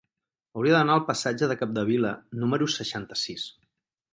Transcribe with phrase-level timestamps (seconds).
[0.61, 2.15] Hauria d'anar al passatge de Capdevila
[2.45, 3.49] número seixanta-sis.